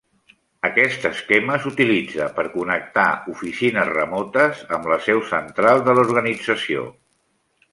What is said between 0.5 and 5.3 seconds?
Aquest esquema s'utilitza per connectar oficines remotes amb la seu